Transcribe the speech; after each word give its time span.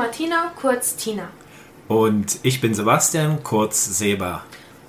Martina, 0.00 0.50
kurz 0.58 0.96
Tina. 0.96 1.28
Und 1.86 2.38
ich 2.42 2.62
bin 2.62 2.72
Sebastian, 2.72 3.42
kurz 3.42 3.98
Seba. 3.98 4.44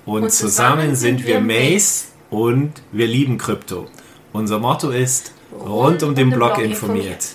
Und, 0.06 0.22
und 0.22 0.32
zusammen, 0.32 0.94
zusammen, 0.94 0.96
sind 0.96 1.26
wir 1.26 1.38
Mace 1.38 2.12
und 2.30 2.72
wir 2.92 3.06
lieben 3.06 3.36
Krypto. 3.36 3.88
Unser 4.32 4.58
Motto 4.58 4.88
ist 4.88 5.34
rund 5.52 6.02
um 6.02 6.14
den 6.14 6.30
Blog 6.30 6.56
informiert. 6.56 7.34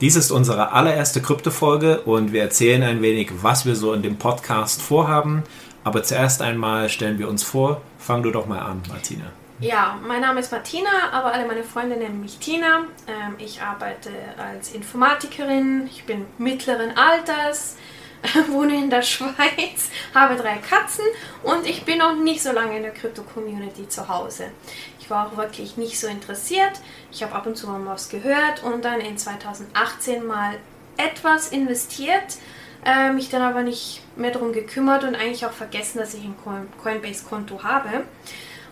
Dies 0.00 0.14
ist 0.14 0.30
unsere 0.30 0.70
allererste 0.70 1.20
Krypto-Folge 1.20 2.02
und 2.02 2.32
wir 2.32 2.42
erzählen 2.42 2.84
ein 2.84 3.02
wenig, 3.02 3.32
was 3.42 3.66
wir 3.66 3.74
so 3.74 3.94
in 3.94 4.02
dem 4.02 4.16
Podcast 4.18 4.80
vorhaben. 4.80 5.42
Aber 5.82 6.04
zuerst 6.04 6.40
einmal 6.40 6.88
stellen 6.88 7.18
wir 7.18 7.28
uns 7.28 7.42
vor. 7.42 7.80
Fang 7.98 8.22
du 8.22 8.30
doch 8.30 8.46
mal 8.46 8.60
an, 8.60 8.80
Martina. 8.88 9.24
Ja, 9.62 9.96
mein 10.04 10.22
Name 10.22 10.40
ist 10.40 10.50
Martina, 10.50 10.90
aber 11.12 11.32
alle 11.32 11.46
meine 11.46 11.62
Freunde 11.62 11.96
nennen 11.96 12.20
mich 12.20 12.38
Tina. 12.38 12.80
Ähm, 13.06 13.36
ich 13.38 13.62
arbeite 13.62 14.10
als 14.36 14.72
Informatikerin. 14.72 15.86
Ich 15.86 16.02
bin 16.02 16.26
mittleren 16.36 16.96
Alters. 16.96 17.76
wohne 18.48 18.74
in 18.74 18.90
der 18.90 19.02
Schweiz, 19.02 19.90
habe 20.14 20.36
drei 20.36 20.58
Katzen 20.58 21.04
und 21.42 21.66
ich 21.66 21.84
bin 21.84 21.98
noch 21.98 22.14
nicht 22.14 22.40
so 22.40 22.52
lange 22.52 22.76
in 22.76 22.84
der 22.84 22.92
Krypto-Community 22.92 23.88
zu 23.88 24.06
Hause. 24.08 24.52
Ich 25.00 25.10
war 25.10 25.26
auch 25.26 25.36
wirklich 25.36 25.76
nicht 25.76 25.98
so 25.98 26.06
interessiert. 26.06 26.80
Ich 27.10 27.24
habe 27.24 27.34
ab 27.34 27.46
und 27.46 27.56
zu 27.56 27.66
mal 27.66 27.84
was 27.84 28.08
gehört 28.10 28.62
und 28.62 28.84
dann 28.84 29.00
in 29.00 29.18
2018 29.18 30.24
mal 30.24 30.54
etwas 30.96 31.48
investiert, 31.48 32.36
äh, 32.84 33.10
mich 33.10 33.28
dann 33.28 33.42
aber 33.42 33.62
nicht 33.62 34.02
mehr 34.14 34.30
darum 34.30 34.52
gekümmert 34.52 35.02
und 35.02 35.16
eigentlich 35.16 35.44
auch 35.44 35.52
vergessen, 35.52 35.98
dass 35.98 36.14
ich 36.14 36.22
ein 36.22 36.36
Coinbase-Konto 36.80 37.64
habe. 37.64 38.04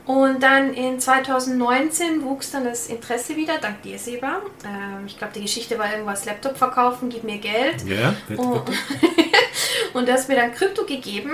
Und 0.06 0.42
dann 0.42 0.74
in 0.74 0.98
2019 0.98 2.24
wuchs 2.24 2.50
dann 2.50 2.64
das 2.64 2.88
Interesse 2.88 3.36
wieder, 3.36 3.58
dank 3.58 3.82
dir, 3.82 3.98
Seba. 3.98 4.40
Ähm, 4.64 5.06
ich 5.06 5.16
glaube, 5.18 5.34
die 5.34 5.42
Geschichte 5.42 5.78
war 5.78 5.90
irgendwas: 5.92 6.24
Laptop 6.24 6.56
verkaufen, 6.56 7.10
gib 7.10 7.24
mir 7.24 7.38
Geld. 7.38 7.84
Ja, 7.86 8.14
und, 8.36 8.62
und 9.92 10.08
das 10.08 10.28
mir 10.28 10.36
dann 10.36 10.52
Krypto 10.52 10.84
gegeben. 10.84 11.32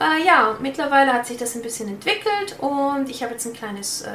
Äh, 0.00 0.26
ja, 0.26 0.56
mittlerweile 0.60 1.12
hat 1.12 1.26
sich 1.26 1.36
das 1.36 1.54
ein 1.54 1.62
bisschen 1.62 1.88
entwickelt 1.88 2.56
und 2.60 3.10
ich 3.10 3.22
habe 3.22 3.32
jetzt 3.32 3.46
ein 3.46 3.52
kleines 3.52 4.02
äh, 4.02 4.10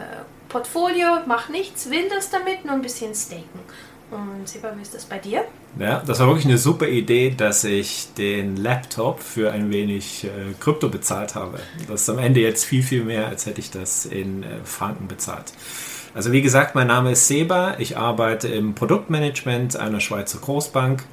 Portfolio, 0.48 1.20
mache 1.26 1.52
nichts, 1.52 1.90
will 1.90 2.10
das 2.10 2.30
damit, 2.30 2.66
nur 2.66 2.74
ein 2.74 2.82
bisschen 2.82 3.14
staken. 3.14 3.60
Und 4.12 4.48
Seba, 4.48 4.74
wie 4.76 4.82
ist 4.82 4.94
das 4.96 5.06
bei 5.06 5.20
dir? 5.20 5.46
Ja, 5.78 6.02
das 6.06 6.20
war 6.20 6.28
wirklich 6.28 6.46
eine 6.46 6.58
super 6.58 6.88
Idee, 6.88 7.30
dass 7.36 7.64
ich 7.64 8.08
den 8.18 8.56
Laptop 8.58 9.20
für 9.20 9.52
ein 9.52 9.72
wenig 9.72 10.24
äh, 10.24 10.54
Krypto 10.60 10.90
bezahlt 10.90 11.36
habe. 11.36 11.60
Das 11.88 12.02
ist 12.02 12.10
am 12.10 12.18
Ende 12.18 12.40
jetzt 12.40 12.66
viel, 12.66 12.82
viel 12.82 13.04
mehr, 13.04 13.28
als 13.28 13.46
hätte 13.46 13.60
ich 13.60 13.70
das 13.70 14.06
in 14.06 14.44
äh, 14.44 14.48
Franken 14.64 15.08
bezahlt. 15.08 15.54
Also 16.16 16.32
wie 16.32 16.42
gesagt, 16.42 16.74
mein 16.74 16.88
Name 16.88 17.12
ist 17.12 17.28
Seba. 17.28 17.76
Ich 17.78 17.98
arbeite 17.98 18.48
im 18.48 18.74
Produktmanagement 18.74 19.76
einer 19.76 20.00
Schweizer 20.00 20.40
Großbank. 20.40 21.04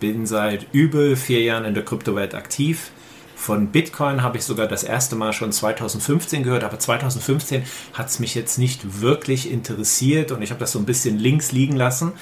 Bin 0.00 0.24
seit 0.26 0.66
über 0.72 1.14
vier 1.16 1.42
Jahren 1.42 1.66
in 1.66 1.74
der 1.74 1.84
Kryptowelt 1.84 2.34
aktiv. 2.34 2.90
Von 3.36 3.68
Bitcoin 3.68 4.22
habe 4.22 4.38
ich 4.38 4.44
sogar 4.44 4.66
das 4.66 4.82
erste 4.82 5.14
Mal 5.14 5.34
schon 5.34 5.52
2015 5.52 6.42
gehört, 6.42 6.64
aber 6.64 6.78
2015 6.78 7.64
hat 7.92 8.08
es 8.08 8.18
mich 8.18 8.34
jetzt 8.34 8.58
nicht 8.58 9.02
wirklich 9.02 9.52
interessiert 9.52 10.32
und 10.32 10.40
ich 10.40 10.50
habe 10.50 10.58
das 10.58 10.72
so 10.72 10.78
ein 10.78 10.86
bisschen 10.86 11.18
links 11.18 11.52
liegen 11.52 11.76
lassen. 11.76 12.12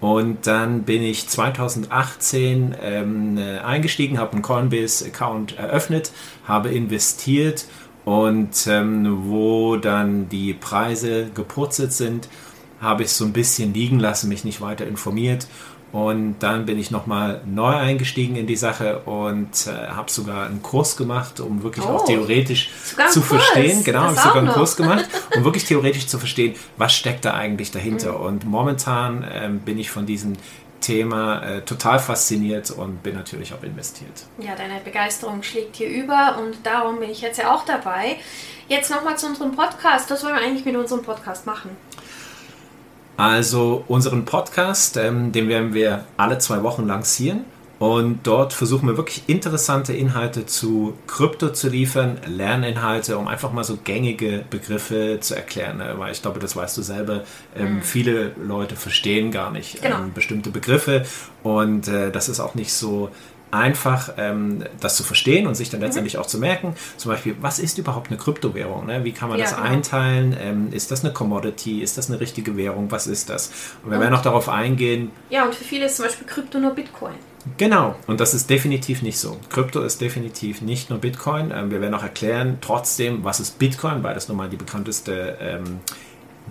Und 0.00 0.46
dann 0.46 0.82
bin 0.82 1.02
ich 1.02 1.28
2018 1.28 2.74
ähm, 2.82 3.38
äh, 3.38 3.58
eingestiegen, 3.58 4.18
habe 4.18 4.32
einen 4.32 4.42
Coinbase-Account 4.42 5.56
eröffnet, 5.56 6.10
habe 6.44 6.68
investiert 6.70 7.66
und 8.04 8.66
ähm, 8.66 9.30
wo 9.30 9.76
dann 9.76 10.28
die 10.28 10.52
Preise 10.52 11.30
gepurzelt 11.32 11.92
sind, 11.92 12.28
habe 12.80 13.04
ich 13.04 13.10
so 13.10 13.24
ein 13.24 13.32
bisschen 13.32 13.72
liegen 13.72 14.00
lassen, 14.00 14.28
mich 14.28 14.44
nicht 14.44 14.60
weiter 14.60 14.86
informiert 14.86 15.46
und 15.92 16.36
dann 16.40 16.66
bin 16.66 16.78
ich 16.78 16.90
nochmal 16.90 17.40
neu 17.46 17.74
eingestiegen 17.74 18.36
in 18.36 18.46
die 18.46 18.56
Sache 18.56 18.98
und 19.00 19.66
äh, 19.66 19.88
habe 19.88 20.10
sogar 20.10 20.46
einen 20.46 20.62
Kurs 20.62 20.96
gemacht, 20.96 21.40
um 21.40 21.62
wirklich 21.62 21.84
oh, 21.86 21.90
auch 21.90 22.04
theoretisch 22.04 22.70
zu 23.08 23.22
verstehen. 23.22 23.84
Genau, 23.84 24.00
habe 24.00 24.14
ich 24.14 24.20
sogar 24.20 24.38
einen 24.38 24.48
Kurs 24.48 24.76
gemacht, 24.76 25.06
um 25.36 25.44
wirklich 25.44 25.64
theoretisch 25.64 26.06
zu 26.06 26.18
verstehen, 26.18 26.54
was 26.76 26.92
steckt 26.94 27.24
da 27.24 27.34
eigentlich 27.34 27.70
dahinter. 27.70 28.18
Mhm. 28.18 28.24
Und 28.24 28.44
momentan 28.44 29.22
äh, 29.22 29.48
bin 29.64 29.78
ich 29.78 29.90
von 29.90 30.06
diesem 30.06 30.34
Thema 30.80 31.42
äh, 31.42 31.62
total 31.62 31.98
fasziniert 31.98 32.70
und 32.70 33.02
bin 33.02 33.14
natürlich 33.14 33.54
auch 33.54 33.62
investiert. 33.62 34.24
Ja, 34.38 34.54
deine 34.54 34.80
Begeisterung 34.80 35.42
schlägt 35.42 35.76
hier 35.76 35.88
über 35.88 36.38
und 36.42 36.58
darum 36.64 37.00
bin 37.00 37.10
ich 37.10 37.20
jetzt 37.20 37.38
ja 37.38 37.54
auch 37.54 37.64
dabei. 37.64 38.16
Jetzt 38.68 38.90
nochmal 38.90 39.16
zu 39.16 39.26
unserem 39.26 39.52
Podcast. 39.52 40.10
Was 40.10 40.24
wollen 40.24 40.34
wir 40.34 40.42
eigentlich 40.42 40.64
mit 40.64 40.76
unserem 40.76 41.02
Podcast 41.02 41.46
machen? 41.46 41.70
Also 43.16 43.84
unseren 43.88 44.24
Podcast, 44.24 44.96
ähm, 44.96 45.32
den 45.32 45.48
werden 45.48 45.72
wir 45.74 46.04
alle 46.16 46.38
zwei 46.38 46.62
Wochen 46.62 46.86
lancieren. 46.86 47.44
Und 47.78 48.20
dort 48.26 48.54
versuchen 48.54 48.88
wir 48.88 48.96
wirklich 48.96 49.24
interessante 49.26 49.92
Inhalte 49.92 50.46
zu 50.46 50.94
Krypto 51.06 51.50
zu 51.50 51.68
liefern, 51.68 52.18
Lerninhalte, 52.26 53.18
um 53.18 53.28
einfach 53.28 53.52
mal 53.52 53.64
so 53.64 53.76
gängige 53.82 54.44
Begriffe 54.48 55.18
zu 55.20 55.34
erklären. 55.34 55.76
Ne? 55.76 55.94
Weil 55.98 56.12
ich 56.12 56.22
glaube, 56.22 56.40
das 56.40 56.56
weißt 56.56 56.76
du 56.78 56.82
selber, 56.82 57.24
ähm, 57.54 57.76
mhm. 57.76 57.82
viele 57.82 58.32
Leute 58.42 58.76
verstehen 58.76 59.30
gar 59.30 59.50
nicht 59.50 59.82
genau. 59.82 59.98
ähm, 59.98 60.12
bestimmte 60.14 60.48
Begriffe. 60.48 61.04
Und 61.42 61.88
äh, 61.88 62.10
das 62.10 62.30
ist 62.30 62.40
auch 62.40 62.54
nicht 62.54 62.72
so 62.72 63.10
einfach 63.50 64.14
ähm, 64.18 64.64
das 64.80 64.96
zu 64.96 65.02
verstehen 65.02 65.46
und 65.46 65.54
sich 65.54 65.70
dann 65.70 65.80
mhm. 65.80 65.86
letztendlich 65.86 66.14
mhm. 66.14 66.20
auch 66.20 66.26
zu 66.26 66.38
merken. 66.38 66.74
Zum 66.96 67.10
Beispiel, 67.10 67.36
was 67.40 67.58
ist 67.58 67.78
überhaupt 67.78 68.08
eine 68.08 68.18
Kryptowährung? 68.18 68.86
Ne? 68.86 69.04
Wie 69.04 69.12
kann 69.12 69.28
man 69.28 69.38
ja, 69.38 69.44
das 69.44 69.56
genau. 69.56 69.68
einteilen? 69.68 70.36
Ähm, 70.40 70.68
ist 70.72 70.90
das 70.90 71.04
eine 71.04 71.12
Commodity? 71.12 71.82
Ist 71.82 71.98
das 71.98 72.10
eine 72.10 72.20
richtige 72.20 72.56
Währung? 72.56 72.90
Was 72.90 73.06
ist 73.06 73.30
das? 73.30 73.52
Und 73.82 73.90
wir 73.90 73.96
und, 73.96 74.02
werden 74.02 74.14
auch 74.14 74.22
darauf 74.22 74.48
eingehen. 74.48 75.10
Ja, 75.30 75.44
und 75.44 75.54
für 75.54 75.64
viele 75.64 75.86
ist 75.86 75.96
zum 75.96 76.06
Beispiel 76.06 76.26
Krypto 76.26 76.58
nur 76.58 76.74
Bitcoin. 76.74 77.14
Genau, 77.58 77.94
und 78.08 78.18
das 78.18 78.34
ist 78.34 78.50
definitiv 78.50 79.02
nicht 79.02 79.18
so. 79.18 79.38
Krypto 79.50 79.80
ist 79.80 80.00
definitiv 80.00 80.62
nicht 80.62 80.90
nur 80.90 80.98
Bitcoin. 80.98 81.52
Ähm, 81.54 81.70
wir 81.70 81.80
werden 81.80 81.94
auch 81.94 82.02
erklären, 82.02 82.58
trotzdem, 82.60 83.22
was 83.22 83.38
ist 83.40 83.58
Bitcoin, 83.58 84.02
weil 84.02 84.14
das 84.14 84.28
nun 84.28 84.36
mal 84.36 84.48
die 84.48 84.56
bekannteste 84.56 85.38
ähm, 85.40 85.80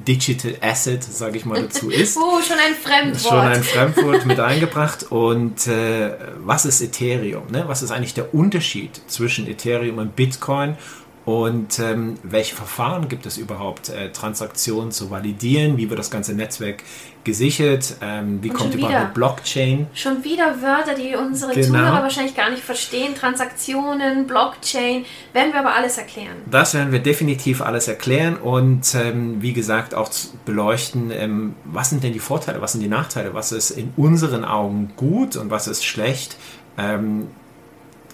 Digital 0.07 0.55
Asset, 0.61 1.03
sage 1.03 1.37
ich 1.37 1.45
mal 1.45 1.61
dazu 1.61 1.89
ist. 1.89 2.17
Oh, 2.25 2.41
schon 2.41 2.57
ein 2.57 2.75
Fremdwort. 2.75 3.21
Schon 3.21 3.39
ein 3.39 3.63
Fremdwort 3.63 4.25
mit 4.25 4.39
eingebracht. 4.39 5.03
Und 5.09 5.67
äh, 5.67 6.11
was 6.39 6.65
ist 6.65 6.81
Ethereum? 6.81 7.43
Ne? 7.51 7.65
Was 7.67 7.81
ist 7.81 7.91
eigentlich 7.91 8.13
der 8.13 8.33
Unterschied 8.33 9.01
zwischen 9.07 9.47
Ethereum 9.47 9.97
und 9.97 10.15
Bitcoin? 10.15 10.77
Und 11.25 11.79
ähm, 11.79 12.15
welche 12.21 12.55
Verfahren 12.55 13.07
gibt 13.07 13.25
es 13.25 13.37
überhaupt, 13.37 13.89
äh, 13.89 14.11
Transaktionen 14.11 14.91
zu 14.91 15.09
validieren? 15.09 15.75
Wie 15.75 15.89
wird 15.89 15.97
das 15.97 16.11
ganze 16.11 16.35
Netzwerk 16.35 16.83
gesichert? 17.23 17.95
Ähm, 18.01 18.43
wie 18.43 18.51
Und 18.51 18.55
kommt 18.55 18.75
überhaupt 18.75 18.95
eine 18.95 19.09
Blockchain? 19.11 19.87
Schon 19.95 20.23
wieder 20.23 20.61
Wörter, 20.61 20.93
die 20.93 21.15
unsere 21.15 21.53
genau. 21.53 21.79
Zuhörer 21.79 22.03
wahrscheinlich 22.03 22.35
gar 22.35 22.51
nicht 22.51 22.63
verstehen. 22.63 23.15
Transaktionen, 23.15 24.27
Blockchain, 24.27 25.05
werden 25.33 25.51
wir 25.51 25.61
aber 25.61 25.73
alles 25.73 25.97
erklären. 25.97 26.35
Das 26.49 26.75
werden 26.75 26.91
wir 26.91 26.99
definitiv 26.99 27.63
alles 27.63 27.87
erklären 27.87 28.37
und 28.37 28.93
ähm, 28.93 29.41
wie 29.41 29.53
gesagt 29.53 29.95
auch 29.95 30.11
beleuchten, 30.45 31.09
ähm, 31.09 31.55
was 31.63 31.89
sind 31.89 32.03
denn 32.03 32.13
die 32.13 32.19
Vorteile, 32.19 32.61
was 32.61 32.73
sind 32.73 32.81
die 32.81 32.87
Nachteile, 32.87 33.33
was 33.33 33.51
ist 33.51 33.71
in 33.71 33.91
unseren 33.97 34.45
Augen 34.45 34.91
gut 34.95 35.35
und 35.37 35.49
was 35.49 35.67
ist 35.67 35.83
schlecht 35.83 36.37
ähm, 36.77 37.29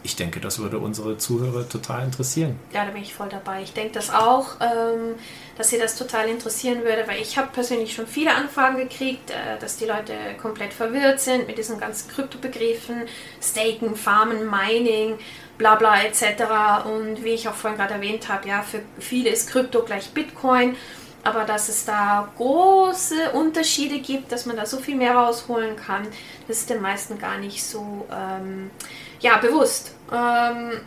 ich 0.04 0.16
denke, 0.16 0.40
das 0.40 0.60
würde 0.60 0.80
unsere 0.80 1.18
Zuhörer 1.18 1.68
total 1.68 2.06
interessieren. 2.06 2.60
Ja, 2.74 2.86
da 2.86 2.92
bin 2.92 3.04
ich 3.04 3.14
voll 3.14 3.30
dabei. 3.30 3.62
Ich 3.62 3.74
denke 3.74 3.94
das 3.94 4.10
auch, 4.12 4.56
ähm, 4.60 5.16
dass 5.58 5.70
sie 5.70 5.78
das 5.78 5.96
total 5.96 6.28
interessieren 6.28 6.84
würde, 6.84 7.08
weil 7.08 7.22
ich 7.22 7.38
habe 7.38 7.50
persönlich 7.54 7.94
schon 7.94 8.08
viele 8.08 8.34
Anfragen 8.34 8.78
gekriegt, 8.78 9.30
äh, 9.30 9.60
dass 9.60 9.78
die 9.78 9.86
Leute 9.86 10.14
komplett 10.42 10.74
verwirrt 10.74 11.20
sind 11.20 11.48
mit 11.48 11.58
diesen 11.58 11.80
ganzen 11.80 12.10
Kryptobegriffen, 12.10 13.04
Staken, 13.42 13.96
Farmen, 13.96 14.50
Mining, 14.50 15.20
bla 15.58 15.76
bla 15.76 16.02
etc. 16.02 16.86
Und 16.86 17.24
wie 17.24 17.30
ich 17.30 17.48
auch 17.48 17.54
vorhin 17.54 17.78
gerade 17.78 17.94
erwähnt 17.94 18.28
habe, 18.30 18.48
ja, 18.48 18.64
für 18.64 18.82
viele 19.00 19.30
ist 19.30 19.50
Krypto 19.50 19.84
gleich 19.84 20.10
Bitcoin 20.10 20.76
aber 21.24 21.44
dass 21.44 21.70
es 21.70 21.86
da 21.86 22.30
große 22.38 23.32
Unterschiede 23.34 24.00
gibt, 24.00 24.32
dass 24.32 24.46
man 24.46 24.56
da 24.56 24.66
so 24.66 24.78
viel 24.78 24.96
mehr 24.96 25.16
rausholen 25.16 25.76
kann, 25.76 26.08
das 26.48 26.58
ist 26.58 26.70
den 26.70 26.82
meisten 26.82 27.20
gar 27.20 27.38
nicht 27.38 27.64
so 27.64 28.08
ähm, 28.12 28.72
ja, 29.20 29.38
bewusst. 29.38 29.96
Ähm, 30.12 30.82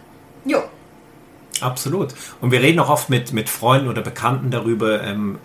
jo. 0.44 0.62
Absolut. 1.60 2.14
Und 2.40 2.50
wir 2.50 2.60
reden 2.60 2.80
auch 2.80 2.90
oft 2.90 3.10
mit, 3.10 3.32
mit 3.32 3.48
Freunden 3.48 3.88
oder 3.88 4.02
Bekannten 4.02 4.50
darüber 4.50 5.02
ähm, 5.02 5.38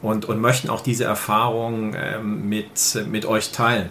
und, 0.00 0.24
und 0.26 0.40
möchten 0.40 0.70
auch 0.70 0.80
diese 0.80 1.04
Erfahrung 1.04 1.94
ähm, 1.96 2.48
mit, 2.48 2.98
mit 3.08 3.26
euch 3.26 3.50
teilen 3.50 3.90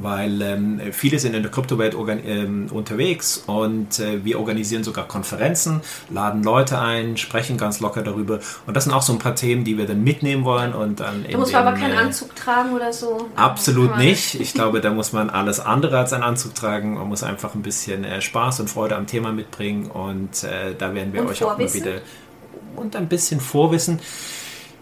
weil 0.00 0.42
ähm, 0.42 0.80
viele 0.92 1.18
sind 1.18 1.34
in 1.34 1.42
der 1.42 1.50
Kryptowelt 1.50 1.96
ähm, 2.24 2.68
unterwegs 2.72 3.42
und 3.46 3.98
äh, 3.98 4.24
wir 4.24 4.38
organisieren 4.38 4.84
sogar 4.84 5.06
Konferenzen, 5.06 5.80
laden 6.10 6.42
Leute 6.42 6.78
ein, 6.80 7.16
sprechen 7.16 7.56
ganz 7.56 7.80
locker 7.80 8.02
darüber 8.02 8.40
und 8.66 8.76
das 8.76 8.84
sind 8.84 8.92
auch 8.92 9.02
so 9.02 9.12
ein 9.12 9.18
paar 9.18 9.34
Themen, 9.34 9.64
die 9.64 9.78
wir 9.78 9.86
dann 9.86 10.02
mitnehmen 10.02 10.44
wollen 10.44 10.72
und 10.72 11.00
dann. 11.00 11.24
Da 11.30 11.38
muss 11.38 11.52
man 11.52 11.66
aber 11.66 11.76
keinen 11.78 11.94
äh, 11.94 11.98
Anzug 11.98 12.34
tragen 12.36 12.72
oder 12.72 12.92
so. 12.92 13.28
Absolut 13.36 13.96
nicht. 13.96 14.34
Ich 14.34 14.54
glaube, 14.54 14.80
da 14.80 14.90
muss 14.90 15.12
man 15.12 15.30
alles 15.30 15.60
andere 15.60 15.98
als 15.98 16.12
einen 16.12 16.24
Anzug 16.24 16.54
tragen. 16.54 16.94
Man 16.94 17.08
muss 17.08 17.22
einfach 17.22 17.54
ein 17.54 17.62
bisschen 17.62 18.04
äh, 18.04 18.20
Spaß 18.20 18.60
und 18.60 18.70
Freude 18.70 18.96
am 18.96 19.06
Thema 19.06 19.32
mitbringen 19.32 19.90
und 19.90 20.44
äh, 20.44 20.74
da 20.76 20.94
werden 20.94 21.12
wir 21.12 21.22
und 21.22 21.28
euch 21.28 21.38
Vorwissen? 21.38 21.82
auch 21.82 21.86
mal 21.86 21.92
wieder 21.92 22.02
und 22.76 22.96
ein 22.96 23.08
bisschen 23.08 23.40
Vorwissen. 23.40 24.00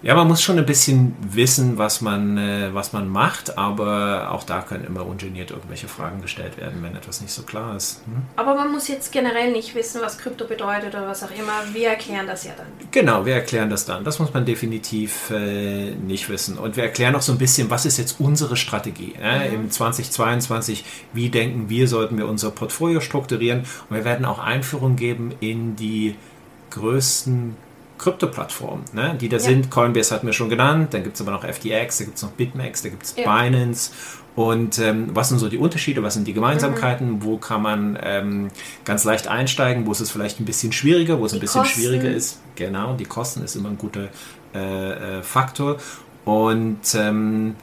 Ja, 0.00 0.14
man 0.14 0.28
muss 0.28 0.42
schon 0.42 0.58
ein 0.58 0.66
bisschen 0.66 1.16
wissen, 1.20 1.76
was 1.76 2.00
man, 2.00 2.38
äh, 2.38 2.72
was 2.72 2.92
man 2.92 3.08
macht, 3.08 3.58
aber 3.58 4.30
auch 4.30 4.44
da 4.44 4.60
können 4.60 4.84
immer 4.84 5.04
ungeniert 5.04 5.50
irgendwelche 5.50 5.88
Fragen 5.88 6.22
gestellt 6.22 6.56
werden, 6.56 6.82
wenn 6.82 6.94
etwas 6.94 7.20
nicht 7.20 7.32
so 7.32 7.42
klar 7.42 7.74
ist. 7.74 8.02
Hm? 8.06 8.22
Aber 8.36 8.54
man 8.54 8.70
muss 8.70 8.86
jetzt 8.86 9.10
generell 9.10 9.50
nicht 9.50 9.74
wissen, 9.74 10.00
was 10.00 10.18
Krypto 10.18 10.46
bedeutet 10.46 10.94
oder 10.94 11.08
was 11.08 11.24
auch 11.24 11.30
immer. 11.32 11.52
Wir 11.72 11.88
erklären 11.88 12.28
das 12.28 12.44
ja 12.44 12.52
dann. 12.56 12.66
Genau, 12.92 13.26
wir 13.26 13.34
erklären 13.34 13.70
das 13.70 13.86
dann. 13.86 14.04
Das 14.04 14.20
muss 14.20 14.32
man 14.32 14.44
definitiv 14.44 15.30
äh, 15.30 15.90
nicht 15.90 16.28
wissen. 16.28 16.58
Und 16.58 16.76
wir 16.76 16.84
erklären 16.84 17.16
auch 17.16 17.22
so 17.22 17.32
ein 17.32 17.38
bisschen, 17.38 17.68
was 17.68 17.84
ist 17.84 17.98
jetzt 17.98 18.20
unsere 18.20 18.56
Strategie 18.56 19.14
äh, 19.20 19.48
mhm. 19.48 19.54
im 19.54 19.70
2022, 19.70 20.84
wie 21.12 21.28
denken 21.28 21.68
wir, 21.68 21.88
sollten 21.88 22.16
wir 22.18 22.28
unser 22.28 22.52
Portfolio 22.52 23.00
strukturieren. 23.00 23.64
Und 23.90 23.96
wir 23.96 24.04
werden 24.04 24.24
auch 24.24 24.38
Einführung 24.38 24.94
geben 24.94 25.34
in 25.40 25.74
die 25.74 26.14
größten 26.70 27.56
Krypto-Plattformen, 27.98 28.84
ne, 28.92 29.16
die 29.20 29.28
da 29.28 29.36
ja. 29.36 29.42
sind. 29.42 29.70
Coinbase 29.70 30.14
hatten 30.14 30.26
wir 30.26 30.32
schon 30.32 30.48
genannt, 30.48 30.94
dann 30.94 31.02
gibt 31.02 31.16
es 31.16 31.20
aber 31.20 31.32
noch 31.32 31.44
FTX, 31.44 31.98
da 31.98 32.04
gibt 32.04 32.16
es 32.16 32.22
noch 32.22 32.30
BitMEX, 32.30 32.82
da 32.82 32.88
gibt 32.88 33.02
es 33.02 33.14
ja. 33.16 33.24
Binance. 33.24 33.90
Und 34.36 34.78
ähm, 34.78 35.08
was 35.14 35.30
sind 35.30 35.38
so 35.38 35.48
die 35.48 35.58
Unterschiede, 35.58 36.02
was 36.04 36.14
sind 36.14 36.28
die 36.28 36.32
Gemeinsamkeiten, 36.32 37.10
mhm. 37.10 37.24
wo 37.24 37.38
kann 37.38 37.60
man 37.60 37.98
ähm, 38.00 38.48
ganz 38.84 39.02
leicht 39.02 39.26
einsteigen, 39.26 39.84
wo 39.84 39.90
ist 39.90 40.00
es 40.00 40.12
vielleicht 40.12 40.38
ein 40.38 40.44
bisschen 40.44 40.70
schwieriger, 40.70 41.18
wo 41.18 41.26
es 41.26 41.32
die 41.32 41.38
ein 41.38 41.40
bisschen 41.40 41.62
Kosten. 41.62 41.80
schwieriger 41.80 42.08
ist. 42.08 42.40
Genau, 42.54 42.94
die 42.94 43.04
Kosten 43.04 43.42
ist 43.42 43.56
immer 43.56 43.70
ein 43.70 43.78
guter 43.78 44.08
äh, 44.54 45.18
äh, 45.18 45.22
Faktor. 45.22 45.78
Und 46.24 46.94
ähm, 46.94 47.56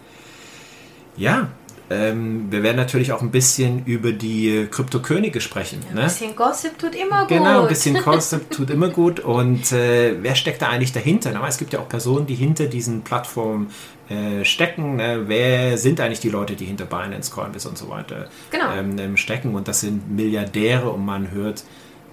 ja, 1.15 1.47
ähm, 1.89 2.47
wir 2.49 2.63
werden 2.63 2.77
natürlich 2.77 3.11
auch 3.11 3.21
ein 3.21 3.29
bisschen 3.29 3.85
über 3.85 4.11
die 4.11 4.67
Kryptokönige 4.71 5.39
sprechen. 5.39 5.81
Ja, 5.83 5.89
ein 5.89 5.95
ne? 5.95 6.03
bisschen 6.03 6.35
Gossip 6.35 6.79
tut 6.79 6.95
immer 6.95 7.21
gut. 7.21 7.29
Genau, 7.29 7.61
ein 7.61 7.67
bisschen 7.67 8.01
Gossip 8.03 8.49
tut 8.49 8.69
immer 8.71 8.89
gut. 8.89 9.19
Und 9.19 9.71
äh, 9.71 10.15
wer 10.21 10.35
steckt 10.35 10.61
da 10.61 10.69
eigentlich 10.69 10.93
dahinter? 10.93 11.31
Na, 11.33 11.47
es 11.47 11.57
gibt 11.57 11.73
ja 11.73 11.79
auch 11.79 11.89
Personen, 11.89 12.25
die 12.25 12.35
hinter 12.35 12.65
diesen 12.65 13.03
Plattformen 13.03 13.69
äh, 14.09 14.43
stecken. 14.43 14.95
Ne? 14.95 15.23
Wer 15.27 15.77
sind 15.77 15.99
eigentlich 15.99 16.21
die 16.21 16.29
Leute, 16.29 16.55
die 16.55 16.65
hinter 16.65 16.85
Binance, 16.85 17.31
Coinbase 17.31 17.69
und 17.69 17.77
so 17.77 17.88
weiter 17.89 18.29
genau. 18.49 18.73
ähm 18.73 19.15
stecken? 19.17 19.53
Und 19.53 19.67
das 19.67 19.81
sind 19.81 20.09
Milliardäre 20.09 20.89
und 20.89 21.05
man 21.05 21.29
hört 21.31 21.63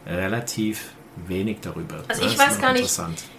relativ 0.07 0.93
wenig 1.27 1.59
darüber. 1.61 2.03
Also 2.09 2.25
ich 2.25 2.39
weiß 2.39 2.61
gar 2.61 2.73
nicht, 2.73 2.91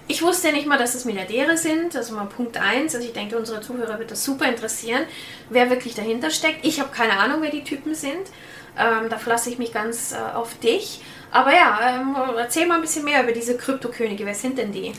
ich 0.08 0.22
wusste 0.22 0.52
nicht 0.52 0.68
mal, 0.68 0.78
dass 0.78 0.96
es 0.96 1.06
Milliardäre 1.06 1.58
sind, 1.58 1.96
also 1.96 2.16
mal 2.16 2.25
Punkt 2.25 2.58
1. 2.58 2.94
Also 2.96 3.08
ich 3.08 3.14
denke, 3.14 3.38
unsere 3.38 3.62
Zuhörer 3.62 4.00
wird 4.00 4.12
das 4.12 4.24
super 4.24 4.48
interessieren, 4.48 5.04
wer 5.50 5.70
wirklich 5.70 5.96
dahinter 5.96 6.30
steckt. 6.30 6.66
Ich 6.66 6.80
habe 6.80 6.90
keine 6.92 7.18
Ahnung, 7.18 7.42
wer 7.42 7.52
die 7.52 7.64
Typen 7.64 7.96
sind. 7.96 8.30
Ähm, 8.78 9.10
da 9.10 9.18
verlasse 9.18 9.50
ich 9.50 9.60
mich 9.60 9.72
ganz 9.72 10.14
äh, 10.14 10.36
auf 10.36 10.58
dich. 10.60 11.02
Aber 11.31 11.52
ja, 11.52 11.80
ähm, 11.96 12.16
erzähl 12.38 12.68
mal 12.68 12.75
ein 12.75 12.81
bisschen 12.81 13.06
mehr 13.06 13.24
über 13.24 13.31
diese 13.31 13.56
Kryptokönige. 13.56 14.25
Wer 14.25 14.36
sind 14.36 14.58
denn 14.58 14.72
die? 14.72 14.94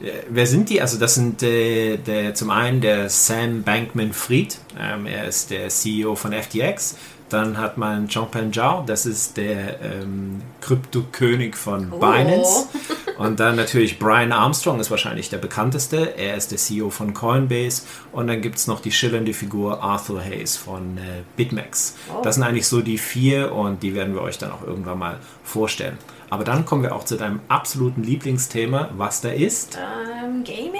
Wer 0.00 0.46
sind 0.46 0.70
die? 0.70 0.80
Also 0.80 0.98
das 0.98 1.16
sind 1.16 1.42
äh, 1.42 1.96
der, 1.96 2.34
zum 2.34 2.50
einen 2.50 2.80
der 2.80 3.08
Sam 3.10 3.64
Bankman-Fried. 3.64 4.58
Ähm, 4.78 5.06
er 5.06 5.26
ist 5.26 5.50
der 5.50 5.68
CEO 5.68 6.14
von 6.14 6.32
FTX. 6.32 6.96
Dann 7.28 7.58
hat 7.58 7.76
man 7.76 8.08
Jean-Pen 8.08 8.52
Zhao, 8.52 8.84
das 8.86 9.04
ist 9.04 9.36
der 9.36 9.80
ähm, 9.82 10.40
Kryptokönig 10.60 11.56
von 11.56 11.92
oh. 11.92 11.98
Binance. 11.98 12.68
Und 13.18 13.40
dann 13.40 13.56
natürlich 13.56 13.98
Brian 13.98 14.30
Armstrong 14.30 14.78
ist 14.78 14.92
wahrscheinlich 14.92 15.28
der 15.28 15.38
bekannteste. 15.38 16.16
Er 16.16 16.36
ist 16.36 16.52
der 16.52 16.58
CEO 16.58 16.88
von 16.90 17.14
Coinbase. 17.14 17.82
Und 18.12 18.28
dann 18.28 18.40
gibt 18.40 18.56
es 18.56 18.68
noch 18.68 18.80
die 18.80 18.92
schillernde 18.92 19.34
Figur 19.34 19.82
Arthur 19.82 20.22
Hayes 20.22 20.56
von 20.56 20.98
äh, 20.98 21.22
BitMEX. 21.36 21.96
Oh. 22.16 22.22
Das 22.22 22.36
sind 22.36 22.44
eigentlich 22.44 22.68
so 22.68 22.80
die 22.80 22.96
vier 22.96 23.52
und 23.52 23.82
die 23.82 23.94
werden 23.94 24.14
wir 24.14 24.22
euch 24.22 24.38
dann 24.38 24.52
auch 24.52 24.62
irgendwann 24.64 24.98
mal 24.98 25.18
vorstellen. 25.42 25.98
Aber 26.30 26.44
dann 26.44 26.64
kommen 26.64 26.82
wir 26.82 26.94
auch 26.94 27.04
zu 27.04 27.16
deinem 27.16 27.40
absoluten 27.48 28.04
Lieblingsthema, 28.04 28.90
was 28.96 29.20
da 29.20 29.30
ist. 29.30 29.76
Um, 29.76 30.36
ähm, 30.36 30.44
Gaming? 30.44 30.72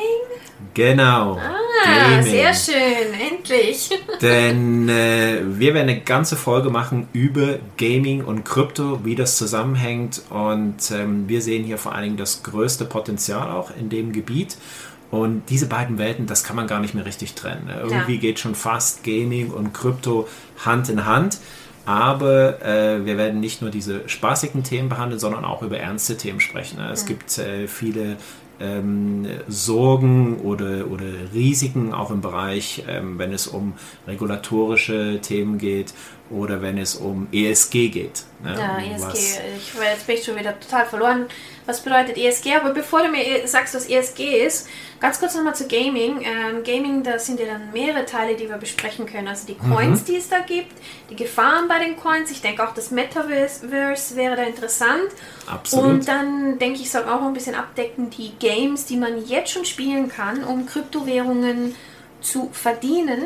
Genau. 0.75 1.39
Ah, 1.39 2.11
Gaming. 2.11 2.23
sehr 2.23 2.55
schön, 2.55 3.15
endlich. 3.39 3.91
Denn 4.23 4.89
äh, 4.89 5.41
wir 5.45 5.75
werden 5.75 5.89
eine 5.89 6.01
ganze 6.01 6.37
Folge 6.37 6.71
machen 6.71 7.09
über 7.13 7.59
Gaming 7.77 8.25
und 8.25 8.45
Krypto, 8.45 9.05
wie 9.05 9.15
das 9.15 9.37
zusammenhängt. 9.37 10.23
Und 10.31 10.91
ähm, 10.91 11.29
wir 11.29 11.43
sehen 11.43 11.65
hier 11.65 11.79
vor 11.79 11.95
allen 11.95 12.05
Dingen 12.05 12.17
das 12.17 12.43
größte 12.43 12.85
Potenzial 12.85 13.51
auch 13.51 13.71
in 13.79 13.89
dem 13.89 14.13
Gebiet. 14.13 14.57
Und 15.11 15.45
diese 15.49 15.67
beiden 15.67 15.97
Welten, 15.97 16.27
das 16.27 16.45
kann 16.45 16.57
man 16.57 16.67
gar 16.67 16.81
nicht 16.81 16.95
mehr 16.95 17.07
richtig 17.07 17.35
trennen. 17.35 17.71
Irgendwie 17.71 18.15
ja. 18.15 18.21
geht 18.21 18.39
schon 18.39 18.55
fast 18.55 19.05
Gaming 19.05 19.51
und 19.51 19.73
Krypto 19.73 20.29
Hand 20.65 20.89
in 20.91 21.07
Hand. 21.07 21.39
Aber 21.87 22.63
äh, 22.63 23.07
wir 23.07 23.17
werden 23.17 23.41
nicht 23.41 23.63
nur 23.63 23.71
diese 23.71 24.07
spaßigen 24.07 24.63
Themen 24.63 24.91
behandeln, 24.91 25.19
sondern 25.19 25.47
auch 25.47 25.63
über 25.63 25.79
ernste 25.79 26.19
Themen 26.19 26.41
sprechen. 26.41 26.79
Es 26.81 27.05
mhm. 27.05 27.09
gibt 27.09 27.39
äh, 27.39 27.67
viele 27.67 28.19
ähm, 28.61 29.27
Sorgen 29.49 30.39
oder, 30.41 30.91
oder 30.91 31.07
Risiken 31.33 31.93
auch 31.93 32.11
im 32.11 32.21
Bereich, 32.21 32.85
ähm, 32.89 33.19
wenn 33.19 33.33
es 33.33 33.47
um 33.47 33.75
regulatorische 34.07 35.21
Themen 35.21 35.59
geht 35.59 35.95
oder 36.31 36.61
wenn 36.61 36.79
es 36.79 36.95
um 36.95 37.27
ESG 37.33 37.89
geht. 37.89 38.25
Ne? 38.43 38.55
Ja, 38.57 38.79
ESG. 38.79 39.41
Ich, 39.57 39.73
jetzt 39.75 40.07
bin 40.07 40.17
ich 40.17 40.25
schon 40.25 40.37
wieder 40.37 40.59
total 40.61 40.87
verloren. 40.87 41.27
Was 41.67 41.81
bedeutet 41.81 42.17
ESG? 42.17 42.57
Aber 42.57 42.73
bevor 42.73 43.03
du 43.03 43.09
mir 43.09 43.47
sagst, 43.47 43.75
was 43.75 43.89
ESG 43.89 44.45
ist, 44.45 44.69
ganz 45.01 45.19
kurz 45.19 45.35
nochmal 45.35 45.55
zu 45.55 45.67
Gaming. 45.67 46.23
Ähm, 46.23 46.63
Gaming, 46.65 47.03
da 47.03 47.19
sind 47.19 47.41
ja 47.41 47.47
dann 47.47 47.73
mehrere 47.73 48.05
Teile, 48.05 48.37
die 48.37 48.49
wir 48.49 48.59
besprechen 48.59 49.07
können. 49.07 49.29
Also 49.29 49.47
die 49.47 49.55
mhm. 49.55 49.75
Coins, 49.75 50.01
mhm. 50.03 50.05
die 50.05 50.17
es 50.17 50.29
da 50.29 50.41
gibt, 50.41 50.73
die 51.11 51.17
Gefahren 51.17 51.67
bei 51.69 51.79
den 51.79 51.97
Coins. 51.97 52.31
Ich 52.31 52.43
denke 52.43 52.67
auch, 52.67 52.75
das 52.75 52.91
Metaverse 52.91 53.67
wäre 54.17 54.37
da 54.37 54.43
interessant. 54.43 55.09
Absolut. 55.47 55.87
Und 55.87 56.09
dann 56.09 56.59
denke 56.59 56.81
ich, 56.81 56.91
soll 56.91 57.05
auch 57.05 57.21
noch 57.21 57.29
ein 57.29 57.35
bisschen 57.35 57.55
abdecken 57.55 58.11
die 58.11 58.33
Games, 58.39 58.85
die 58.85 58.97
man 58.97 59.27
jetzt 59.27 59.53
schon 59.53 59.65
spielen 59.65 60.09
kann, 60.09 60.45
um 60.45 60.67
Kryptowährungen 60.67 61.75
zu 62.21 62.51
verdienen. 62.53 63.23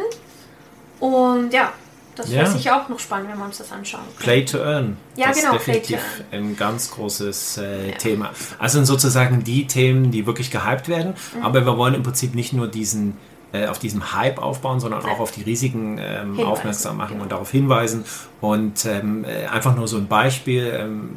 Und 1.01 1.53
ja, 1.53 1.73
das 2.15 2.31
ja. 2.31 2.41
wäre 2.41 2.51
sicher 2.51 2.81
auch 2.81 2.89
noch 2.89 2.99
spannend, 2.99 3.31
wenn 3.31 3.39
wir 3.39 3.45
uns 3.45 3.59
das 3.59 3.73
anschauen. 3.73 4.03
Können. 4.03 4.19
Play 4.19 4.45
to 4.45 4.59
Earn. 4.59 4.97
Ja, 5.17 5.29
das 5.29 5.41
genau. 5.41 5.57
ist 5.57 5.67
definitiv 5.67 6.01
ein 6.31 6.57
ganz 6.57 6.91
großes 6.91 7.59
äh, 7.59 7.91
ja. 7.91 7.97
Thema. 7.97 8.31
Also 8.59 8.79
sind 8.79 8.87
sozusagen 8.87 9.45
die 9.45 9.67
Themen, 9.67 10.11
die 10.11 10.27
wirklich 10.27 10.51
gehypt 10.51 10.89
werden. 10.89 11.15
Mhm. 11.35 11.43
Aber 11.43 11.65
wir 11.65 11.77
wollen 11.77 11.95
im 11.95 12.03
Prinzip 12.03 12.35
nicht 12.35 12.53
nur 12.53 12.69
diesen 12.69 13.17
äh, 13.53 13.67
auf 13.67 13.79
diesem 13.79 14.15
Hype 14.15 14.39
aufbauen, 14.39 14.81
sondern 14.81 15.05
auch 15.05 15.21
auf 15.21 15.31
die 15.31 15.43
Risiken 15.43 15.99
ähm, 16.01 16.41
aufmerksam 16.41 16.97
machen 16.97 17.13
genau. 17.13 17.23
und 17.25 17.33
darauf 17.33 17.51
hinweisen. 17.51 18.05
Und 18.41 18.87
ähm, 18.87 19.25
äh, 19.25 19.47
einfach 19.47 19.77
nur 19.77 19.89
so 19.89 19.97
ein 19.99 20.07
Beispiel. 20.07 20.73
Ähm, 20.75 21.11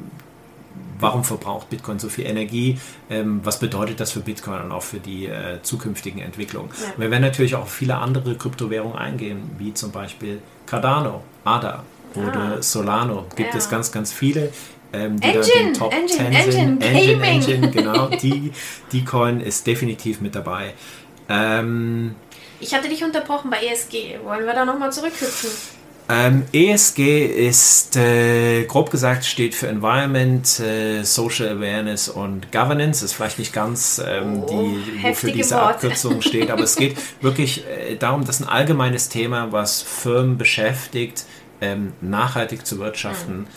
warum 0.99 1.23
verbraucht 1.23 1.69
Bitcoin 1.69 1.99
so 1.99 2.09
viel 2.09 2.25
Energie, 2.25 2.79
ähm, 3.09 3.41
was 3.43 3.59
bedeutet 3.59 3.99
das 3.99 4.11
für 4.11 4.19
Bitcoin 4.19 4.61
und 4.61 4.71
auch 4.71 4.83
für 4.83 4.99
die 4.99 5.25
äh, 5.25 5.61
zukünftigen 5.61 6.21
Entwicklungen. 6.21 6.69
Ja. 6.81 6.93
Wir 6.97 7.11
werden 7.11 7.23
natürlich 7.23 7.55
auch 7.55 7.63
auf 7.63 7.71
viele 7.71 7.95
andere 7.97 8.35
Kryptowährungen 8.35 8.97
eingehen, 8.97 9.51
wie 9.57 9.73
zum 9.73 9.91
Beispiel 9.91 10.41
Cardano, 10.65 11.23
ADA 11.43 11.83
oder 12.15 12.57
ah. 12.57 12.61
Solano. 12.61 13.25
Gibt 13.35 13.53
ja. 13.53 13.57
es 13.57 13.69
ganz, 13.69 13.91
ganz 13.91 14.11
viele. 14.11 14.51
Ähm, 14.93 15.19
die 15.19 15.27
Engine, 15.27 15.73
da 15.73 15.79
Top 15.79 15.93
Engine, 15.93 16.17
10 16.17 16.25
Engine, 16.25 16.51
sind. 16.51 16.83
Engine, 16.83 17.25
Engine, 17.25 17.71
genau. 17.71 18.07
Die, 18.07 18.51
die 18.91 19.03
Coin 19.03 19.41
ist 19.41 19.67
definitiv 19.67 20.21
mit 20.21 20.35
dabei. 20.35 20.73
Ähm, 21.27 22.15
ich 22.59 22.73
hatte 22.73 22.87
dich 22.87 23.03
unterbrochen 23.03 23.49
bei 23.49 23.57
ESG. 23.57 24.19
Wollen 24.23 24.45
wir 24.45 24.53
da 24.53 24.63
nochmal 24.63 24.91
zurückhüpfen? 24.91 25.49
Ähm, 26.07 26.43
ESG 26.51 27.25
ist, 27.25 27.95
äh, 27.95 28.65
grob 28.65 28.91
gesagt, 28.91 29.25
steht 29.25 29.55
für 29.55 29.67
Environment, 29.67 30.59
äh, 30.59 31.03
Social 31.03 31.49
Awareness 31.49 32.09
und 32.09 32.51
Governance. 32.51 33.03
Ist 33.03 33.13
vielleicht 33.13 33.39
nicht 33.39 33.53
ganz, 33.53 33.99
ähm, 34.05 34.43
oh, 34.43 34.47
die, 34.47 35.03
wofür 35.03 35.31
diese 35.31 35.55
Worte. 35.55 35.67
Abkürzung 35.67 36.21
steht, 36.21 36.51
aber 36.51 36.61
es 36.61 36.75
geht 36.75 36.97
wirklich 37.21 37.65
äh, 37.65 37.95
darum, 37.95 38.23
das 38.23 38.39
ist 38.39 38.45
ein 38.45 38.49
allgemeines 38.49 39.09
Thema, 39.09 39.51
was 39.51 39.81
Firmen 39.81 40.37
beschäftigt, 40.37 41.25
ähm, 41.59 41.93
nachhaltig 42.01 42.67
zu 42.67 42.77
wirtschaften. 42.77 43.39
Mhm. 43.39 43.47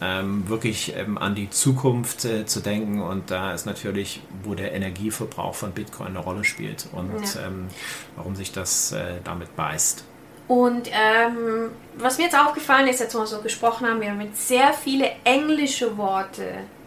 Ähm, 0.00 0.48
wirklich 0.48 0.94
ähm, 0.96 1.18
an 1.18 1.34
die 1.34 1.50
Zukunft 1.50 2.24
äh, 2.24 2.46
zu 2.46 2.60
denken 2.60 3.02
und 3.02 3.32
da 3.32 3.52
ist 3.52 3.66
natürlich, 3.66 4.22
wo 4.44 4.54
der 4.54 4.72
Energieverbrauch 4.72 5.56
von 5.56 5.72
Bitcoin 5.72 6.10
eine 6.10 6.20
Rolle 6.20 6.44
spielt 6.44 6.86
und 6.92 7.34
ja. 7.34 7.48
ähm, 7.48 7.66
warum 8.14 8.36
sich 8.36 8.52
das 8.52 8.92
äh, 8.92 9.16
damit 9.24 9.56
beißt. 9.56 10.04
Und 10.48 10.88
ähm, 10.88 11.70
was 11.98 12.16
mir 12.16 12.24
jetzt 12.24 12.38
aufgefallen 12.38 12.88
ist, 12.88 13.00
jetzt 13.00 13.14
wo 13.14 13.18
wir 13.18 13.26
so 13.26 13.42
gesprochen 13.42 13.86
haben, 13.86 14.00
wir 14.00 14.10
haben 14.10 14.20
jetzt 14.22 14.48
sehr 14.48 14.72
viele 14.72 15.10
englische 15.24 15.98
Worte 15.98 16.44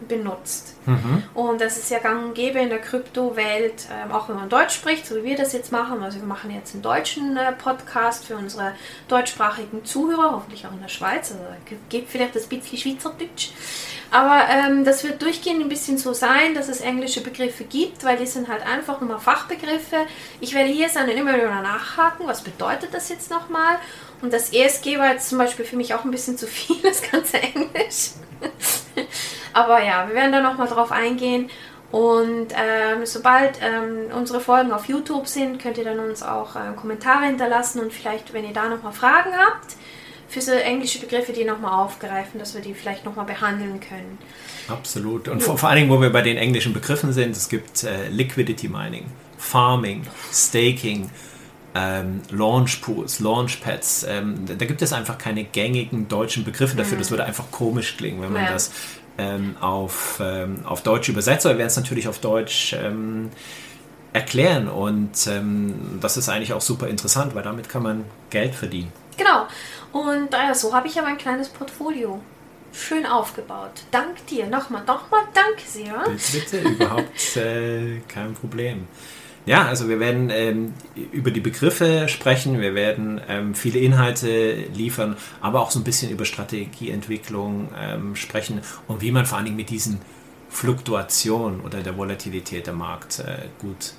benutzt. 0.08 0.74
Mhm. 0.84 1.22
Und 1.32 1.60
das 1.60 1.76
ist 1.76 1.88
ja 1.88 2.00
gang 2.00 2.24
und 2.24 2.34
gäbe 2.34 2.58
in 2.58 2.70
der 2.70 2.80
Kryptowelt, 2.80 3.86
ähm, 3.92 4.10
auch 4.10 4.28
wenn 4.28 4.34
man 4.34 4.48
Deutsch 4.48 4.74
spricht, 4.74 5.06
so 5.06 5.14
wie 5.16 5.22
wir 5.22 5.36
das 5.36 5.52
jetzt 5.52 5.70
machen. 5.70 6.02
Also 6.02 6.18
wir 6.18 6.26
machen 6.26 6.50
jetzt 6.50 6.74
einen 6.74 6.82
deutschen 6.82 7.36
äh, 7.36 7.52
Podcast 7.52 8.24
für 8.24 8.36
unsere 8.36 8.72
deutschsprachigen 9.06 9.84
Zuhörer, 9.84 10.32
hoffentlich 10.32 10.66
auch 10.66 10.72
in 10.72 10.82
der 10.82 10.88
Schweiz. 10.88 11.30
Also 11.30 11.44
gibt 11.88 12.10
vielleicht 12.10 12.34
das 12.34 12.48
bisschen 12.48 12.78
Schweizerdeutsch. 12.78 13.50
Aber 14.12 14.42
ähm, 14.50 14.84
das 14.84 15.04
wird 15.04 15.22
durchgehend 15.22 15.62
ein 15.62 15.70
bisschen 15.70 15.96
so 15.96 16.12
sein, 16.12 16.54
dass 16.54 16.68
es 16.68 16.82
englische 16.82 17.22
Begriffe 17.22 17.64
gibt, 17.64 18.04
weil 18.04 18.18
die 18.18 18.26
sind 18.26 18.46
halt 18.46 18.64
einfach 18.66 19.00
nur 19.00 19.08
mal 19.08 19.18
Fachbegriffe. 19.18 19.96
Ich 20.38 20.54
werde 20.54 20.68
hier 20.68 20.90
dann 20.92 21.08
immer 21.08 21.34
wieder 21.34 21.62
nachhaken, 21.62 22.26
was 22.26 22.42
bedeutet 22.42 22.92
das 22.92 23.08
jetzt 23.08 23.30
nochmal? 23.30 23.76
Und 24.20 24.34
das 24.34 24.52
ESG 24.52 24.98
war 24.98 25.12
jetzt 25.12 25.30
zum 25.30 25.38
Beispiel 25.38 25.64
für 25.64 25.76
mich 25.76 25.94
auch 25.94 26.04
ein 26.04 26.10
bisschen 26.10 26.36
zu 26.36 26.46
viel, 26.46 26.76
das 26.82 27.00
ganze 27.10 27.38
Englisch. 27.38 28.10
Aber 29.54 29.82
ja, 29.82 30.06
wir 30.06 30.14
werden 30.14 30.32
da 30.32 30.42
nochmal 30.42 30.68
drauf 30.68 30.92
eingehen. 30.92 31.48
Und 31.90 32.48
ähm, 32.52 33.06
sobald 33.06 33.60
ähm, 33.62 34.14
unsere 34.14 34.40
Folgen 34.40 34.72
auf 34.72 34.86
YouTube 34.86 35.26
sind, 35.26 35.58
könnt 35.58 35.78
ihr 35.78 35.84
dann 35.84 35.98
uns 35.98 36.22
auch 36.22 36.54
äh, 36.54 36.74
Kommentare 36.76 37.24
hinterlassen 37.24 37.80
und 37.80 37.94
vielleicht, 37.94 38.34
wenn 38.34 38.44
ihr 38.44 38.52
da 38.52 38.68
nochmal 38.68 38.92
Fragen 38.92 39.32
habt, 39.36 39.76
für 40.32 40.40
so 40.40 40.52
englische 40.52 40.98
Begriffe, 40.98 41.32
die 41.34 41.44
nochmal 41.44 41.84
aufgreifen, 41.84 42.40
dass 42.40 42.54
wir 42.54 42.62
die 42.62 42.72
vielleicht 42.72 43.04
nochmal 43.04 43.26
behandeln 43.26 43.80
können. 43.80 44.18
Absolut. 44.66 45.28
Und 45.28 45.42
vor, 45.42 45.58
vor 45.58 45.68
allen 45.68 45.80
Dingen, 45.80 45.90
wo 45.90 46.00
wir 46.00 46.10
bei 46.10 46.22
den 46.22 46.38
englischen 46.38 46.72
Begriffen 46.72 47.12
sind, 47.12 47.36
es 47.36 47.50
gibt 47.50 47.84
äh, 47.84 48.08
Liquidity 48.08 48.68
Mining, 48.68 49.04
Farming, 49.36 50.06
Staking, 50.32 51.10
ähm, 51.74 52.22
Launch 52.30 52.80
Pools, 52.80 53.20
Launchpads. 53.20 54.06
Ähm, 54.08 54.46
da 54.46 54.64
gibt 54.64 54.80
es 54.80 54.94
einfach 54.94 55.18
keine 55.18 55.44
gängigen 55.44 56.08
deutschen 56.08 56.44
Begriffe 56.44 56.76
dafür. 56.76 56.96
Mhm. 56.96 57.00
Das 57.00 57.10
würde 57.10 57.24
einfach 57.24 57.50
komisch 57.50 57.98
klingen, 57.98 58.22
wenn 58.22 58.32
man 58.32 58.44
ja. 58.44 58.52
das 58.52 58.72
ähm, 59.18 59.56
auf, 59.60 60.18
ähm, 60.24 60.60
auf 60.64 60.82
Deutsch 60.82 61.10
übersetzt. 61.10 61.44
Aber 61.44 61.56
wir 61.56 61.58
werden 61.58 61.68
es 61.68 61.76
natürlich 61.76 62.08
auf 62.08 62.20
Deutsch 62.20 62.72
ähm, 62.72 63.28
erklären. 64.14 64.68
Und 64.68 65.26
ähm, 65.26 65.98
das 66.00 66.16
ist 66.16 66.30
eigentlich 66.30 66.54
auch 66.54 66.62
super 66.62 66.88
interessant, 66.88 67.34
weil 67.34 67.42
damit 67.42 67.68
kann 67.68 67.82
man 67.82 68.04
Geld 68.30 68.54
verdienen. 68.54 68.92
Genau. 69.22 69.46
Und 69.92 70.34
äh, 70.34 70.54
so 70.54 70.74
habe 70.74 70.88
ich 70.88 70.94
ja 70.94 71.02
mein 71.02 71.18
kleines 71.18 71.48
Portfolio 71.48 72.20
schön 72.72 73.06
aufgebaut. 73.06 73.82
Dank 73.90 74.26
dir. 74.26 74.46
Nochmal, 74.46 74.82
nochmal 74.84 75.22
danke 75.32 75.62
sehr. 75.66 76.04
Bitte, 76.06 76.56
bitte 76.56 76.68
überhaupt 76.68 77.36
äh, 77.36 78.00
kein 78.08 78.34
Problem. 78.34 78.88
Ja, 79.44 79.66
also 79.66 79.88
wir 79.88 79.98
werden 79.98 80.30
ähm, 80.30 80.72
über 81.10 81.32
die 81.32 81.40
Begriffe 81.40 82.08
sprechen, 82.08 82.60
wir 82.60 82.76
werden 82.76 83.20
ähm, 83.28 83.54
viele 83.56 83.80
Inhalte 83.80 84.54
liefern, 84.72 85.16
aber 85.40 85.60
auch 85.60 85.72
so 85.72 85.80
ein 85.80 85.84
bisschen 85.84 86.12
über 86.12 86.24
Strategieentwicklung 86.24 87.70
ähm, 87.76 88.14
sprechen 88.14 88.60
und 88.86 89.00
wie 89.00 89.10
man 89.10 89.26
vor 89.26 89.38
allen 89.38 89.46
Dingen 89.46 89.56
mit 89.56 89.70
diesen 89.70 90.00
Fluktuationen 90.48 91.60
oder 91.60 91.80
der 91.80 91.96
Volatilität 91.96 92.68
der 92.68 92.74
Markt 92.74 93.18
äh, 93.18 93.48
gut 93.60 93.94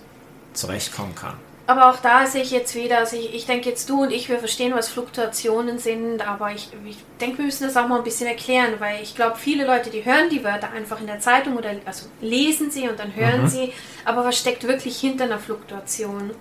zurechtkommen 0.53 1.13
kann 1.13 1.35
aber 1.65 1.89
auch 1.89 1.97
da 1.97 2.25
sehe 2.25 2.41
ich 2.41 2.51
jetzt 2.51 2.75
wieder, 2.75 2.97
also 2.97 3.15
ich, 3.15 3.33
ich 3.33 3.45
denke 3.45 3.69
jetzt 3.69 3.89
du 3.89 4.01
und 4.03 4.11
ich, 4.11 4.27
wir 4.27 4.39
verstehen, 4.39 4.73
was 4.75 4.89
Fluktuationen 4.89 5.79
sind, 5.79 6.27
aber 6.27 6.51
ich, 6.51 6.69
ich 6.85 6.97
denke, 7.21 7.37
wir 7.37 7.45
müssen 7.45 7.63
das 7.63 7.77
auch 7.77 7.87
mal 7.87 7.99
ein 7.99 8.03
bisschen 8.03 8.27
erklären, 8.27 8.73
weil 8.79 9.01
ich 9.01 9.15
glaube, 9.15 9.37
viele 9.37 9.65
Leute, 9.65 9.89
die 9.89 10.03
hören 10.03 10.29
die 10.29 10.43
Wörter 10.43 10.71
einfach 10.71 10.99
in 10.99 11.07
der 11.07 11.21
Zeitung 11.21 11.55
oder 11.55 11.71
also 11.85 12.07
lesen 12.19 12.69
sie 12.69 12.89
und 12.89 12.99
dann 12.99 13.15
hören 13.15 13.43
mhm. 13.43 13.47
sie, 13.47 13.73
aber 14.03 14.25
was 14.25 14.37
steckt 14.37 14.67
wirklich 14.67 14.97
hinter 14.99 15.23
einer 15.23 15.39
Fluktuation? 15.39 16.31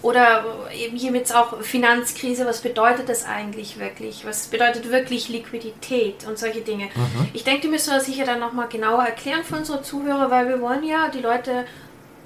Oder 0.00 0.44
eben 0.72 0.96
hier 0.96 1.10
mit 1.10 1.34
auch 1.34 1.60
Finanzkrise, 1.60 2.46
was 2.46 2.60
bedeutet 2.60 3.08
das 3.08 3.26
eigentlich 3.26 3.80
wirklich? 3.80 4.24
Was 4.24 4.46
bedeutet 4.46 4.92
wirklich 4.92 5.28
Liquidität 5.28 6.24
und 6.28 6.38
solche 6.38 6.60
Dinge? 6.60 6.84
Mhm. 6.84 7.28
Ich 7.32 7.42
denke, 7.42 7.62
die 7.62 7.68
müssen 7.68 7.92
wir 7.92 8.00
sicher 8.00 8.24
dann 8.24 8.38
nochmal 8.38 8.68
genauer 8.68 9.02
erklären 9.02 9.42
für 9.42 9.56
unsere 9.56 9.82
Zuhörer, 9.82 10.30
weil 10.30 10.48
wir 10.48 10.60
wollen 10.60 10.84
ja 10.84 11.08
die 11.08 11.20
Leute 11.20 11.64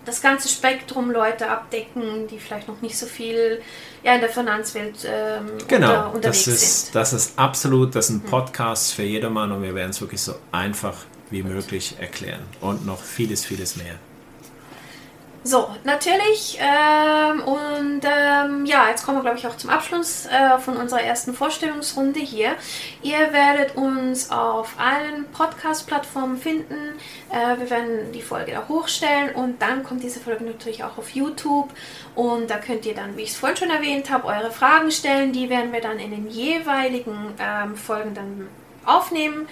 das 0.05 0.21
ganze 0.21 0.49
Spektrum 0.49 1.11
Leute 1.11 1.49
abdecken, 1.49 2.27
die 2.29 2.39
vielleicht 2.39 2.69
noch 2.69 2.81
nicht 2.81 2.99
so 2.99 3.07
viel 3.07 3.61
ja, 4.03 4.15
in 4.15 4.21
der 4.21 4.31
Finanzwelt 4.31 5.07
ähm, 5.07 5.47
genau, 5.69 5.87
unter, 5.89 6.15
unterwegs 6.15 6.45
das 6.45 6.55
ist, 6.55 6.85
sind. 6.85 6.95
Das 6.95 7.13
ist 7.13 7.39
absolut, 7.39 7.95
das 7.95 8.07
ist 8.07 8.17
ein 8.17 8.23
hm. 8.23 8.31
Podcast 8.31 8.95
für 8.95 9.03
jedermann 9.03 9.53
und 9.53 9.63
wir 9.63 9.75
werden 9.75 9.91
es 9.91 10.01
wirklich 10.01 10.21
so 10.21 10.35
einfach 10.51 10.97
wie 11.31 11.43
möglich 11.43 11.97
erklären 11.99 12.45
und 12.61 12.85
noch 12.85 13.03
vieles, 13.03 13.45
vieles 13.45 13.77
mehr. 13.77 13.99
So, 15.45 15.69
natürlich. 15.83 16.57
Ähm, 16.61 17.41
und 17.43 18.03
ähm, 18.05 18.65
ja, 18.65 18.89
jetzt 18.89 19.05
kommen 19.05 19.19
wir, 19.19 19.23
glaube 19.23 19.39
ich, 19.39 19.47
auch 19.49 19.57
zum 19.57 19.71
Abschluss 19.71 20.27
äh, 20.27 20.59
von 20.59 20.77
unserer 20.77 21.03
ersten 21.03 21.35
Vorstellungsrunde 21.35 22.21
hier. 22.21 22.55
Ihr 23.03 23.33
werdet 23.33 23.75
uns 23.75 24.31
auf 24.31 24.77
allen 24.79 25.25
Podcast-Plattformen 25.33 26.39
finden. 26.39 26.77
Äh, 27.31 27.59
wir 27.59 27.71
werden 27.71 28.13
die 28.13 28.23
Folge 28.23 28.53
da 28.53 28.69
hochstellen 28.69 29.35
und 29.35 29.61
dann 29.61 29.83
kommt 29.83 30.05
diese 30.05 30.21
Folge 30.21 30.45
natürlich 30.45 30.85
auch 30.85 30.97
auf 30.97 31.11
YouTube. 31.11 31.71
Und 32.15 32.49
da 32.49 32.59
könnt 32.59 32.87
ihr 32.87 32.95
dann, 32.95 33.17
wie 33.17 33.23
ich 33.23 33.31
es 33.31 33.37
vorhin 33.37 33.57
schon 33.57 33.71
erwähnt 33.71 34.11
habe, 34.11 34.29
eure 34.29 34.53
Fragen 34.53 34.93
stellen. 34.93 35.33
Die 35.33 35.51
werden 35.51 35.73
wir 35.73 35.81
dann 35.81 35.99
in 35.99 36.13
den 36.13 36.29
jeweiligen 36.29 37.35
ähm, 37.41 37.75
Folgen 37.75 38.15
dann 38.15 38.49
aufnehmen 38.85 39.49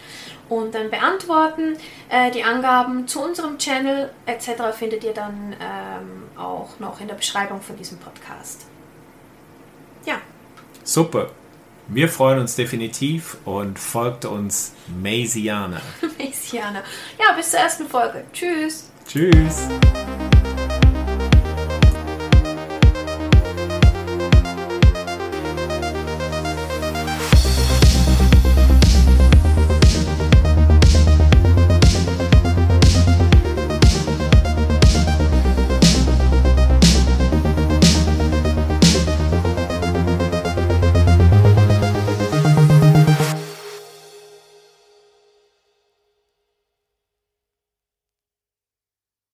und 0.48 0.74
dann 0.74 0.90
beantworten. 0.90 1.76
Äh, 2.08 2.30
die 2.30 2.42
Angaben 2.42 3.06
zu 3.06 3.22
unserem 3.22 3.58
Channel 3.58 4.10
etc. 4.26 4.76
findet 4.76 5.04
ihr 5.04 5.14
dann 5.14 5.54
ähm, 5.60 6.22
auch 6.38 6.78
noch 6.78 7.00
in 7.00 7.08
der 7.08 7.14
Beschreibung 7.14 7.60
von 7.60 7.76
diesem 7.76 7.98
Podcast. 7.98 8.66
Ja. 10.04 10.16
Super. 10.82 11.30
Wir 11.88 12.08
freuen 12.08 12.38
uns 12.38 12.54
definitiv 12.54 13.36
und 13.44 13.78
folgt 13.78 14.24
uns 14.24 14.74
Maisiana. 15.02 15.80
Maisiana. 16.18 16.82
Ja, 17.18 17.34
bis 17.34 17.50
zur 17.50 17.60
ersten 17.60 17.88
Folge. 17.88 18.24
Tschüss. 18.32 18.90
Tschüss. 19.06 19.68